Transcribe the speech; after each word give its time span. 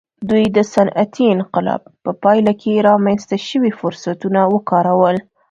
دوی 0.29 0.45
د 0.55 0.59
صنعتي 0.73 1.25
انقلاب 1.35 1.81
په 2.03 2.11
پایله 2.23 2.53
کې 2.61 2.83
رامنځته 2.89 3.37
شوي 3.47 3.71
فرصتونه 3.79 4.41
وکارول. 4.53 5.17